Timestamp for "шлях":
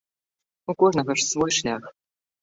1.59-1.83